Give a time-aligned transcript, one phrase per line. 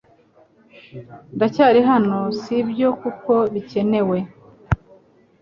[1.35, 4.17] Ndacyari hano, sibyo kuko bikenewe